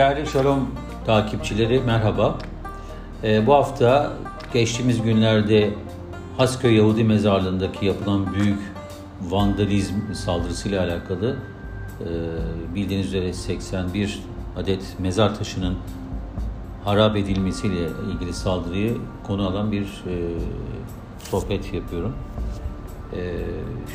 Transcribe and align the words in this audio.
Değerli 0.00 0.26
Şalom 0.26 0.68
takipçileri 1.06 1.80
merhaba. 1.80 2.38
Ee, 3.24 3.46
bu 3.46 3.54
hafta 3.54 4.12
geçtiğimiz 4.52 5.02
günlerde 5.02 5.70
Hasköy 6.36 6.76
Yahudi 6.76 7.04
Mezarlığı'ndaki 7.04 7.86
yapılan 7.86 8.34
büyük 8.34 8.58
vandalizm 9.20 9.94
saldırısıyla 10.14 10.84
alakalı 10.84 11.36
e, 12.00 12.08
bildiğiniz 12.74 13.06
üzere 13.06 13.32
81 13.32 14.22
adet 14.56 14.96
mezar 14.98 15.34
taşının 15.34 15.76
harap 16.84 17.16
edilmesiyle 17.16 17.88
ilgili 18.12 18.34
saldırıyı 18.34 18.96
konu 19.26 19.48
alan 19.48 19.72
bir 19.72 19.82
e, 19.82 20.14
sohbet 21.18 21.74
yapıyorum. 21.74 22.12
E, 23.12 23.18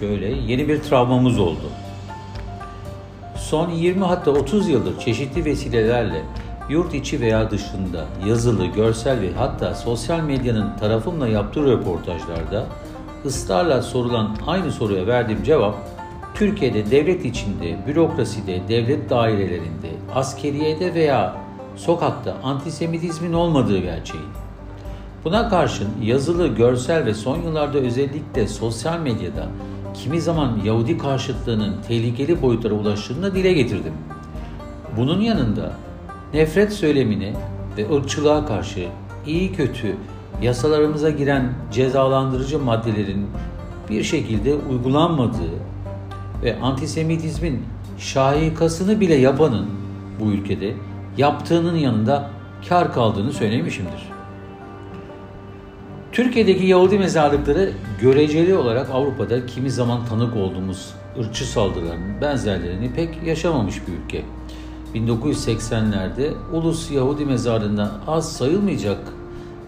şöyle 0.00 0.26
yeni 0.26 0.68
bir 0.68 0.82
travmamız 0.82 1.38
oldu. 1.38 1.70
Son 3.50 3.70
20 3.70 4.04
hatta 4.04 4.30
30 4.30 4.68
yıldır 4.68 4.98
çeşitli 4.98 5.44
vesilelerle 5.44 6.22
yurt 6.68 6.94
içi 6.94 7.20
veya 7.20 7.50
dışında 7.50 8.04
yazılı, 8.26 8.66
görsel 8.66 9.20
ve 9.20 9.32
hatta 9.32 9.74
sosyal 9.74 10.20
medyanın 10.20 10.76
tarafımla 10.76 11.28
yaptığı 11.28 11.64
röportajlarda 11.64 12.66
ısrarla 13.24 13.82
sorulan 13.82 14.36
aynı 14.46 14.72
soruya 14.72 15.06
verdiğim 15.06 15.42
cevap 15.42 15.74
Türkiye'de 16.34 16.90
devlet 16.90 17.24
içinde, 17.24 17.78
bürokraside, 17.86 18.68
devlet 18.68 19.10
dairelerinde, 19.10 19.90
askeriyede 20.14 20.94
veya 20.94 21.36
sokakta 21.76 22.34
antisemitizmin 22.42 23.32
olmadığı 23.32 23.78
gerçeği. 23.78 24.24
Buna 25.24 25.48
karşın 25.48 25.88
yazılı, 26.02 26.46
görsel 26.46 27.04
ve 27.04 27.14
son 27.14 27.42
yıllarda 27.42 27.78
özellikle 27.78 28.48
sosyal 28.48 29.00
medyada 29.00 29.46
kimi 30.02 30.20
zaman 30.20 30.60
Yahudi 30.64 30.98
karşıtlığının 30.98 31.74
tehlikeli 31.88 32.42
boyutlara 32.42 32.74
ulaştığını 32.74 33.34
dile 33.34 33.52
getirdim. 33.52 33.92
Bunun 34.96 35.20
yanında 35.20 35.72
nefret 36.34 36.72
söylemini 36.72 37.32
ve 37.76 37.94
ırkçılığa 37.94 38.46
karşı 38.46 38.88
iyi 39.26 39.52
kötü 39.52 39.96
yasalarımıza 40.42 41.10
giren 41.10 41.52
cezalandırıcı 41.72 42.58
maddelerin 42.58 43.26
bir 43.90 44.02
şekilde 44.02 44.54
uygulanmadığı 44.54 45.54
ve 46.42 46.60
antisemitizmin 46.60 47.62
şahikasını 47.98 49.00
bile 49.00 49.14
yapanın 49.14 49.66
bu 50.20 50.24
ülkede 50.24 50.74
yaptığının 51.16 51.76
yanında 51.76 52.30
kar 52.68 52.92
kaldığını 52.92 53.32
söylemişimdir. 53.32 54.15
Türkiye'deki 56.16 56.66
Yahudi 56.66 56.98
mezarlıkları 56.98 57.72
göreceli 58.00 58.54
olarak 58.54 58.90
Avrupa'da 58.90 59.46
kimi 59.46 59.70
zaman 59.70 60.06
tanık 60.06 60.36
olduğumuz 60.36 60.94
ırkçı 61.20 61.44
saldırıların 61.44 62.20
benzerlerini 62.20 62.92
pek 62.92 63.22
yaşamamış 63.26 63.82
bir 63.86 63.92
ülke. 63.92 64.24
1980'lerde 64.94 66.32
Ulus 66.52 66.90
Yahudi 66.90 67.24
mezarlığında 67.24 67.90
az 68.06 68.36
sayılmayacak 68.36 68.98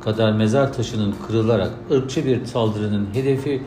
kadar 0.00 0.32
mezar 0.32 0.72
taşının 0.72 1.14
kırılarak 1.26 1.70
ırkçı 1.90 2.26
bir 2.26 2.44
saldırının 2.44 3.08
hedefi 3.12 3.62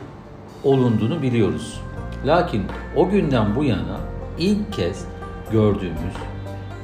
olunduğunu 0.64 1.22
biliyoruz. 1.22 1.80
Lakin 2.26 2.62
o 2.96 3.08
günden 3.08 3.56
bu 3.56 3.64
yana 3.64 4.00
ilk 4.38 4.72
kez 4.72 5.04
gördüğümüz 5.52 6.14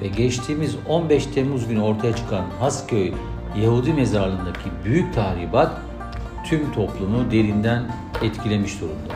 ve 0.03 0.07
geçtiğimiz 0.07 0.77
15 0.89 1.27
Temmuz 1.27 1.69
günü 1.69 1.81
ortaya 1.81 2.17
çıkan 2.17 2.45
Hasköy 2.61 3.13
Yahudi 3.63 3.93
mezarlığındaki 3.93 4.71
büyük 4.85 5.15
tahribat 5.15 5.73
tüm 6.45 6.73
toplumu 6.73 7.31
derinden 7.31 7.83
etkilemiş 8.23 8.81
durumda. 8.81 9.15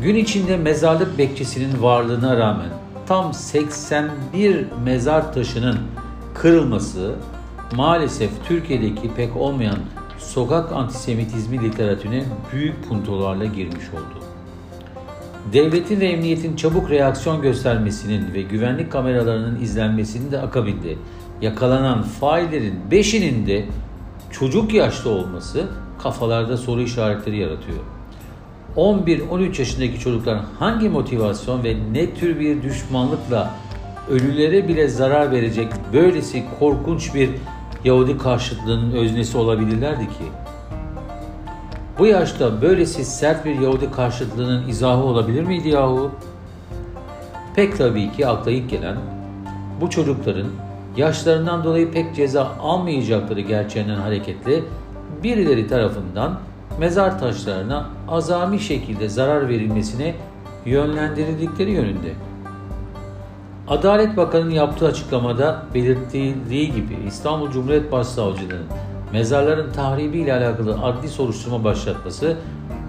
Gün 0.00 0.14
içinde 0.14 0.56
mezarlık 0.56 1.18
bekçisinin 1.18 1.82
varlığına 1.82 2.36
rağmen 2.36 2.70
tam 3.06 3.34
81 3.34 4.66
mezar 4.84 5.32
taşının 5.32 5.78
kırılması 6.34 7.14
maalesef 7.76 8.30
Türkiye'deki 8.48 9.14
pek 9.14 9.36
olmayan 9.36 9.78
sokak 10.18 10.72
antisemitizmi 10.72 11.62
literatürüne 11.62 12.24
büyük 12.52 12.88
puntolarla 12.88 13.44
girmiş 13.44 13.90
oldu. 13.94 14.24
Devletin 15.52 16.00
ve 16.00 16.06
emniyetin 16.06 16.56
çabuk 16.56 16.90
reaksiyon 16.90 17.42
göstermesinin 17.42 18.34
ve 18.34 18.42
güvenlik 18.42 18.92
kameralarının 18.92 19.60
izlenmesinin 19.60 20.32
de 20.32 20.40
akabinde 20.40 20.94
yakalanan 21.42 22.02
faillerin 22.02 22.80
5'inin 22.90 23.46
de 23.46 23.64
çocuk 24.30 24.74
yaşta 24.74 25.08
olması 25.08 25.66
kafalarda 26.02 26.56
soru 26.56 26.80
işaretleri 26.80 27.38
yaratıyor. 27.38 27.78
11-13 28.76 29.58
yaşındaki 29.58 30.00
çocuklar 30.00 30.38
hangi 30.58 30.88
motivasyon 30.88 31.64
ve 31.64 31.76
ne 31.92 32.14
tür 32.14 32.40
bir 32.40 32.62
düşmanlıkla 32.62 33.50
ölülere 34.10 34.68
bile 34.68 34.88
zarar 34.88 35.30
verecek 35.30 35.68
böylesi 35.92 36.44
korkunç 36.58 37.14
bir 37.14 37.30
Yahudi 37.84 38.18
karşıtlığının 38.18 38.92
öznesi 38.92 39.38
olabilirlerdi 39.38 40.04
ki? 40.04 40.24
Bu 41.98 42.06
yaşta 42.06 42.62
böylesi 42.62 43.04
sert 43.04 43.44
bir 43.44 43.60
Yahudi 43.60 43.90
karşıtlığının 43.90 44.68
izahı 44.68 45.02
olabilir 45.02 45.42
miydi 45.42 45.68
yahu? 45.68 46.10
Pek 47.56 47.78
tabii 47.78 48.12
ki 48.12 48.26
akla 48.26 48.50
ilk 48.50 48.70
gelen 48.70 48.96
bu 49.80 49.90
çocukların 49.90 50.46
yaşlarından 50.96 51.64
dolayı 51.64 51.92
pek 51.92 52.14
ceza 52.14 52.52
almayacakları 52.60 53.40
gerçeğinden 53.40 53.96
hareketle 53.96 54.62
birileri 55.22 55.66
tarafından 55.66 56.38
mezar 56.78 57.18
taşlarına 57.18 57.86
azami 58.08 58.60
şekilde 58.60 59.08
zarar 59.08 59.48
verilmesine 59.48 60.14
yönlendirildikleri 60.66 61.70
yönünde. 61.70 62.12
Adalet 63.68 64.16
Bakanı'nın 64.16 64.50
yaptığı 64.50 64.86
açıklamada 64.86 65.62
belirtildiği 65.74 66.72
gibi 66.72 66.98
İstanbul 67.06 67.50
Cumhuriyet 67.50 67.92
Başsavcılığı'nın 67.92 68.66
mezarların 69.12 69.72
tahribi 69.72 70.18
ile 70.18 70.32
alakalı 70.32 70.78
adli 70.82 71.08
soruşturma 71.08 71.64
başlatması 71.64 72.36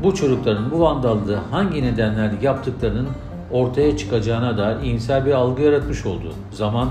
bu 0.04 0.16
çocukların 0.16 0.72
bu 0.72 0.80
vandallığı 0.80 1.40
hangi 1.52 1.84
nedenlerle 1.84 2.36
yaptıklarının 2.42 3.08
ortaya 3.52 3.98
çıkacağına 3.98 4.58
dair 4.58 4.84
iyimser 4.84 5.26
bir 5.26 5.32
algı 5.32 5.62
yaratmış 5.62 6.06
oldu. 6.06 6.34
Zaman 6.52 6.90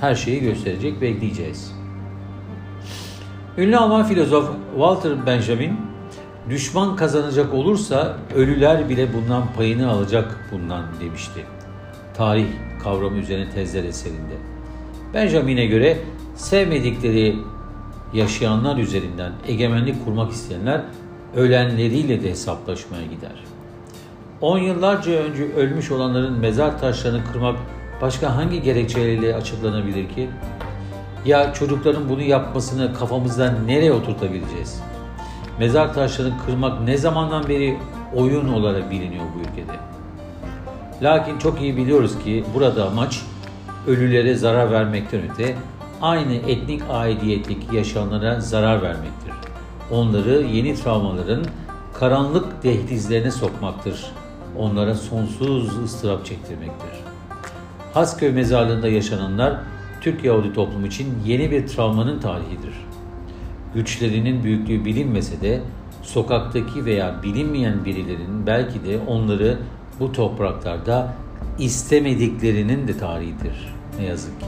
her 0.00 0.14
şeyi 0.14 0.40
gösterecek 0.40 1.00
bekleyeceğiz. 1.00 1.74
Ünlü 3.58 3.76
Alman 3.76 4.04
filozof 4.04 4.50
Walter 4.72 5.26
Benjamin, 5.26 5.80
düşman 6.50 6.96
kazanacak 6.96 7.54
olursa 7.54 8.16
ölüler 8.34 8.88
bile 8.88 9.14
bundan 9.14 9.44
payını 9.56 9.90
alacak 9.90 10.50
bundan 10.52 10.84
demişti. 11.00 11.44
Tarih 12.16 12.46
kavramı 12.82 13.16
üzerine 13.16 13.50
tezler 13.50 13.84
eserinde. 13.84 14.34
Benjamin'e 15.14 15.66
göre 15.66 15.98
sevmedikleri 16.34 17.36
yaşayanlar 18.14 18.76
üzerinden 18.76 19.32
egemenlik 19.48 20.04
kurmak 20.04 20.32
isteyenler 20.32 20.80
ölenleriyle 21.36 22.22
de 22.22 22.30
hesaplaşmaya 22.30 23.06
gider. 23.06 23.44
On 24.40 24.58
yıllarca 24.58 25.12
önce 25.12 25.54
ölmüş 25.54 25.90
olanların 25.90 26.38
mezar 26.38 26.80
taşlarını 26.80 27.24
kırmak 27.32 27.56
başka 28.02 28.36
hangi 28.36 28.62
gerekçeyle 28.62 29.34
açıklanabilir 29.34 30.08
ki? 30.08 30.28
Ya 31.26 31.52
çocukların 31.52 32.08
bunu 32.08 32.22
yapmasını 32.22 32.94
kafamızdan 32.94 33.66
nereye 33.66 33.92
oturtabileceğiz? 33.92 34.82
Mezar 35.58 35.94
taşlarını 35.94 36.34
kırmak 36.46 36.80
ne 36.80 36.96
zamandan 36.96 37.48
beri 37.48 37.78
oyun 38.14 38.48
olarak 38.48 38.90
biliniyor 38.90 39.24
bu 39.34 39.40
ülkede. 39.40 39.78
Lakin 41.02 41.38
çok 41.38 41.60
iyi 41.60 41.76
biliyoruz 41.76 42.18
ki 42.24 42.44
burada 42.54 42.86
amaç 42.86 43.20
ölülere 43.86 44.34
zarar 44.34 44.70
vermekten 44.70 45.20
öte 45.32 45.56
aynı 46.02 46.34
etnik 46.34 46.82
aidiyetlik 46.90 47.72
yaşayanlara 47.72 48.40
zarar 48.40 48.82
vermektir. 48.82 49.32
Onları 49.90 50.42
yeni 50.42 50.74
travmaların 50.74 51.44
karanlık 51.94 52.62
dehlizlerine 52.62 53.30
sokmaktır. 53.30 54.12
Onlara 54.58 54.94
sonsuz 54.94 55.78
ıstırap 55.84 56.26
çektirmektir. 56.26 57.13
Hasköy 57.94 58.32
mezarlığında 58.32 58.88
yaşananlar 58.88 59.56
Türk 60.00 60.24
Yahudi 60.24 60.52
toplumu 60.52 60.86
için 60.86 61.14
yeni 61.24 61.50
bir 61.50 61.66
travmanın 61.66 62.20
tarihidir. 62.20 62.74
Güçlerinin 63.74 64.44
büyüklüğü 64.44 64.84
bilinmese 64.84 65.40
de 65.40 65.60
sokaktaki 66.02 66.84
veya 66.84 67.22
bilinmeyen 67.22 67.84
birilerinin 67.84 68.46
belki 68.46 68.84
de 68.84 68.98
onları 69.06 69.58
bu 70.00 70.12
topraklarda 70.12 71.14
istemediklerinin 71.58 72.88
de 72.88 72.98
tarihidir. 72.98 73.74
Ne 73.98 74.04
yazık 74.04 74.40
ki. 74.40 74.46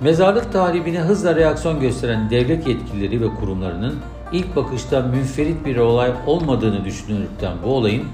Mezarlık 0.00 0.52
tahribine 0.52 1.00
hızla 1.00 1.36
reaksiyon 1.36 1.80
gösteren 1.80 2.30
devlet 2.30 2.66
yetkilileri 2.66 3.20
ve 3.20 3.34
kurumlarının 3.34 3.98
ilk 4.32 4.56
bakışta 4.56 5.00
münferit 5.00 5.66
bir 5.66 5.76
olay 5.76 6.12
olmadığını 6.26 6.84
düşünülürken 6.84 7.52
bu 7.64 7.74
olayın 7.74 8.04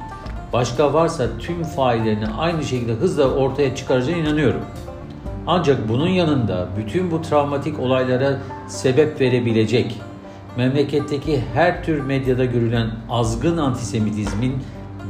başka 0.52 0.94
varsa 0.94 1.26
tüm 1.38 1.62
faillerini 1.62 2.26
aynı 2.38 2.64
şekilde 2.64 2.92
hızla 2.92 3.24
ortaya 3.24 3.74
çıkaracağına 3.74 4.18
inanıyorum. 4.18 4.60
Ancak 5.46 5.88
bunun 5.88 6.08
yanında 6.08 6.68
bütün 6.78 7.10
bu 7.10 7.22
travmatik 7.22 7.80
olaylara 7.80 8.38
sebep 8.68 9.20
verebilecek, 9.20 10.00
memleketteki 10.56 11.40
her 11.54 11.84
tür 11.84 12.00
medyada 12.00 12.44
görülen 12.44 12.90
azgın 13.10 13.56
antisemitizmin 13.56 14.56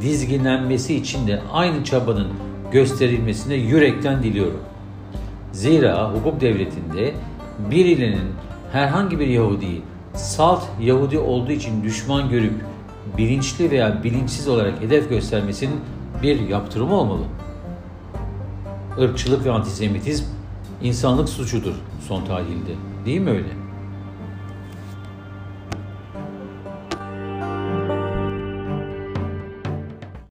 dizginlenmesi 0.01 0.95
için 0.95 1.27
de 1.27 1.41
aynı 1.53 1.85
çabanın 1.85 2.29
gösterilmesine 2.73 3.55
yürekten 3.55 4.23
diliyorum. 4.23 4.61
Zira 5.53 6.13
hukuk 6.15 6.41
devletinde 6.41 7.15
birilerinin 7.71 8.33
herhangi 8.73 9.21
bir 9.21 9.27
Yahudi'yi 9.27 9.83
salt 10.15 10.63
Yahudi 10.81 11.19
olduğu 11.19 11.53
için 11.53 11.85
düşman 11.85 12.31
görüp 12.31 12.53
bilinçli 13.19 13.71
veya 13.71 14.05
bilinçsiz 14.05 14.49
olarak 14.49 14.81
hedef 14.81 15.09
göstermesinin 15.09 15.81
bir 16.23 16.49
yaptırımı 16.49 16.95
olmalı. 16.95 17.23
Irkçılık 18.99 19.45
ve 19.45 19.51
antisemitizm 19.51 20.25
insanlık 20.83 21.29
suçudur 21.29 21.75
son 22.09 22.25
tahlilde. 22.25 22.73
Değil 23.07 23.21
mi 23.21 23.31
öyle? 23.31 23.66